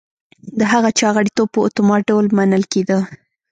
[0.59, 2.99] د هغه چا غړیتوب په اتومات ډول منل کېده.